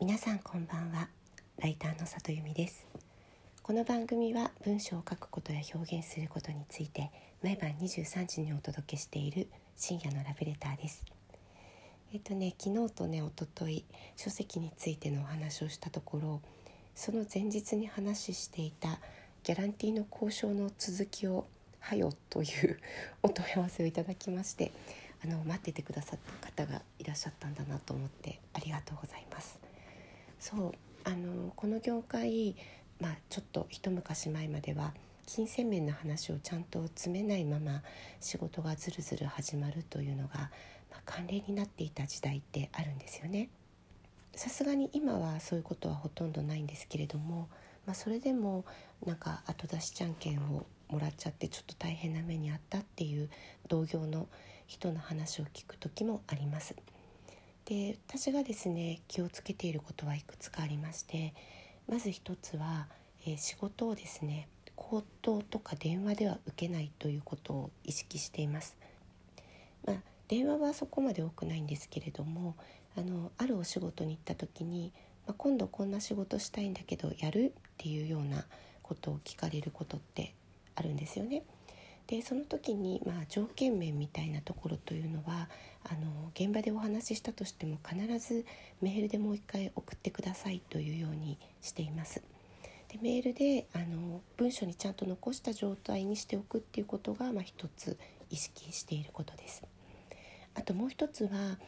[0.00, 1.08] 皆さんこんばんは。
[1.62, 2.84] ライターの里由美です。
[3.62, 7.12] この番組は文章を書くことや表現することについて
[7.44, 9.46] 毎晩23時にお届けしている
[9.76, 11.04] 深夜のラブレターです。
[12.12, 13.84] えっとね昨日とね一昨日
[14.16, 16.40] 書籍についてのお話をしたところ
[16.96, 18.98] その前日に話していた
[19.44, 21.46] ギャランティーの交渉の続きを
[21.78, 22.80] はよという
[23.22, 24.72] お問い合わせをいただきまして
[25.24, 29.73] あの待っててくださった方がいらっしゃったんだなと思ってありがとうございます。
[30.44, 30.72] そう
[31.04, 32.54] あのこの業界、
[33.00, 34.92] まあ、ちょっと一昔前までは
[35.24, 37.82] 金銭面の話をちゃんと詰めないまま
[38.20, 40.50] 仕事がずるずる始まるというのが、
[40.90, 43.48] まあ、慣例になっていた時代ってあるんですよね。
[44.36, 47.48] さすがに今はそういうことはほとんどないんですけれども、
[47.86, 48.66] まあ、それでも
[49.06, 53.30] なんか後出しじゃんけんをもらっちゃってちょっと大変な目にあったっていう
[53.68, 54.28] 同業の
[54.66, 56.74] 人の話を聞く時もあります。
[57.66, 61.32] で私がですね気をつけていることはいくつかありまして
[61.88, 62.86] まず一つは、
[63.26, 68.76] えー、仕事をですね口頭とか電話では受けないということを意識しています。
[69.86, 69.96] まあ、
[70.28, 72.56] 電話はそこまで多くないんですけれども
[72.96, 74.92] あのあるお仕事に行った時に、
[75.26, 78.44] まあ、今度こんな仕事したいんだけどやるっていうような
[78.82, 80.34] ことを聞かれることって
[80.74, 81.44] あるんですよね。
[82.06, 85.48] でその時に、まあ、条件面みたいなところというのは
[85.84, 88.44] あの現場でお話ししたとしても必ず
[88.82, 92.22] メールでもう一回送ってくださいというようにしています。
[92.88, 97.98] でメールであの文書にちゃんと残した状態にしておくっていうことが、まあ、一つ
[98.30, 99.62] 意識していることです。
[100.54, 101.58] あともう一つは、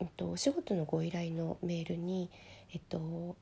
[0.00, 2.30] えっと、お仕事のご依頼のメールに、
[2.72, 3.36] えっと、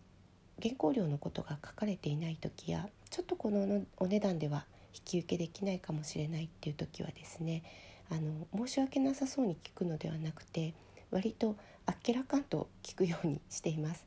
[0.62, 7.62] 原稿料のことが書かれていない時やちょっとこのお値段では引き受けできないかもしれないっていう時はですね
[8.10, 10.74] あの申し訳なさそうに聞くのではなくて
[11.10, 14.06] 割とあっけらかんと聞くようにしています。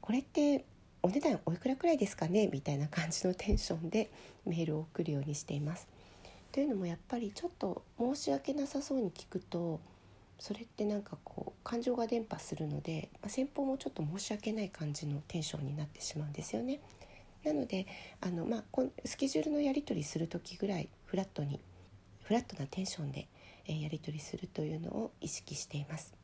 [0.00, 0.64] これって
[1.02, 2.48] お値段おいくらくらいですかね？
[2.52, 4.10] みたいな感じのテンションで
[4.44, 5.88] メールを送るようにしています。
[6.52, 9.80] というのもやっぱりちょっと申し訳なさそうに聞くと
[10.38, 16.80] それってなんかこう感情が伝播するので、まあ、先方もちょっと申し訳ない感じのテンションになってしまうんですよね。
[17.44, 17.86] なので
[18.20, 21.60] あの、まあ、スケジュールのやり取りする時ぐらいフラットに
[22.22, 23.28] フラットなテンションで、
[23.66, 26.14] えー、やり取りするというのを意識しています。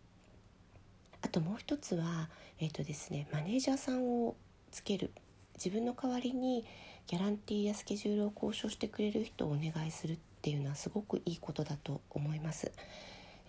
[1.21, 2.31] あともう一つは、
[2.61, 4.37] えーとですね、マネージャーさんを
[4.71, 5.11] つける
[5.55, 6.65] 自分の代わりに
[7.09, 12.71] ギャランティーやスケジュールを交渉してくれる人をお願いするっていうのはすごくいいことだと思います。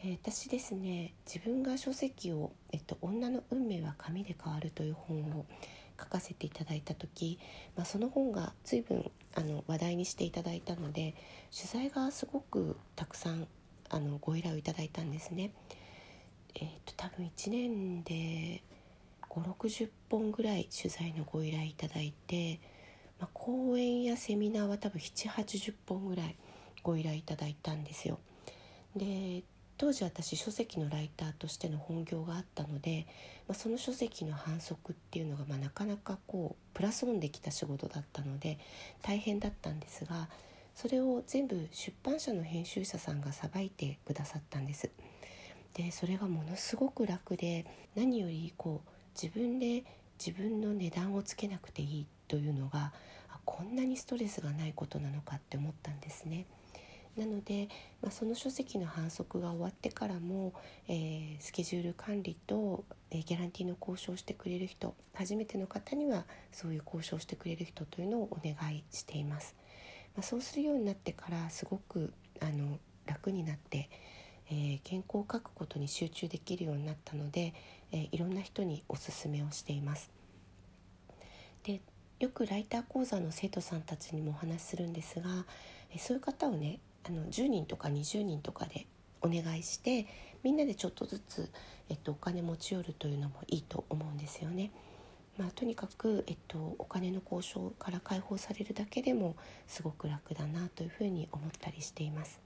[0.03, 5.45] え、私ですね自分が書籍を、えっと「女の運命は紙で変わる」という本を
[5.99, 7.39] 書かせていただいた時、
[7.75, 11.15] まあ、その本が随分あの話題にしていただいたので
[11.55, 13.47] 取材がすごくたくさん
[13.89, 15.51] あのご依頼をいただいたんですね。
[16.55, 18.63] えーと、多分1年で
[19.29, 22.59] 560本ぐらい取材のご依頼いただいて、
[23.19, 26.35] まあ、講演やセミナーは多分780本ぐらい
[26.83, 28.19] ご依頼いただいたんですよ。
[28.95, 29.43] で
[29.79, 33.07] 当時私書籍のライターとしての本業があったので、
[33.47, 38.59] まあ、その書籍の反則っていうのが、まあ、なかなかこうプラスオンできた仕事だったので
[39.01, 40.27] 大変だったんですが
[40.75, 44.89] それを全部出版社の編集者さんがさばいてくださったんです。
[45.75, 49.85] でそれがものすごく楽で何よりこう自分で
[50.19, 52.91] 自分の値段をつけなくていいというのが
[53.45, 56.45] こんなにストレスがないことなのかって思ったんですね。
[57.19, 57.67] なので、
[58.01, 60.53] まあ、その書籍の反則が終わってからも、
[60.87, 69.55] えー、スケジュール管理と、えー、ギャランティーの交渉してくれる人初めての方にはそういう交渉してくれる人というのをお願いしています。
[70.15, 73.89] まあ、そうするようになってからすごくあの楽になって、
[74.49, 77.53] えー、原稿を書くことに集中できるようになったので、
[77.91, 80.11] えー、いろんな人におすすめをしています。
[81.63, 81.81] で
[82.19, 85.29] よくライター講座の生徒さんたちにもお話しするんですが、
[85.97, 88.87] そういう方をねあの10人とか20人とかで
[89.21, 90.05] お願いして
[90.43, 91.49] みんなでちょっとずつ、
[91.89, 94.71] えっと、お金持ち寄るというのもいいと思うんですよね。
[95.37, 99.37] まあ、とにかく、えっと、お金の交渉から解放されるだけでも
[99.67, 102.41] すごく楽だなというふうに思ったりしています。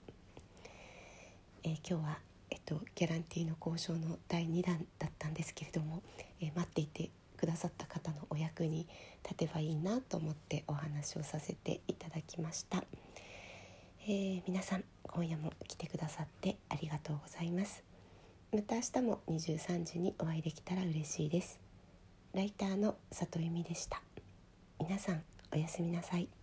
[1.63, 2.19] えー、今日は、
[2.51, 6.03] えっと、ギャランティーの交渉の第2弾だったんですけれども、
[6.39, 7.09] えー、待っていて
[7.43, 8.87] くださった方のお役に
[9.21, 12.85] 立てばいいなと思ってお話をさせていただきました。
[14.07, 17.83] えー、皆さん今夜も来てくださってありがとうございます。
[18.53, 21.59] また明日も23時にお会いできたら嬉しいです。
[22.33, 24.01] ライターの里由美でした。
[24.79, 26.42] 皆さんおやすみなさい。